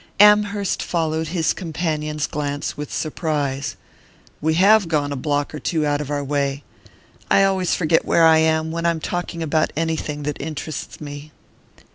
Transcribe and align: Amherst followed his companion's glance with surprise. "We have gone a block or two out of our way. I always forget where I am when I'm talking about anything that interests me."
Amherst 0.19 0.81
followed 0.81 1.27
his 1.27 1.53
companion's 1.53 2.25
glance 2.25 2.75
with 2.75 2.91
surprise. 2.91 3.75
"We 4.41 4.55
have 4.55 4.87
gone 4.87 5.11
a 5.11 5.15
block 5.15 5.53
or 5.53 5.59
two 5.59 5.85
out 5.85 6.01
of 6.01 6.09
our 6.09 6.23
way. 6.23 6.63
I 7.29 7.43
always 7.43 7.75
forget 7.75 8.03
where 8.03 8.25
I 8.25 8.39
am 8.39 8.71
when 8.71 8.87
I'm 8.87 8.99
talking 8.99 9.43
about 9.43 9.71
anything 9.77 10.23
that 10.23 10.41
interests 10.41 10.99
me." 10.99 11.31